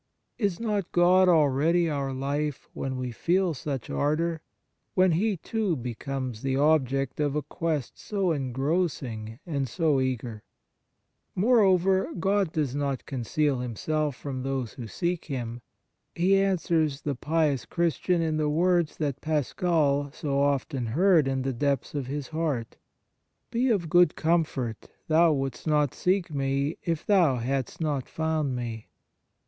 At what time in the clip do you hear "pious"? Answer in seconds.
17.13-17.65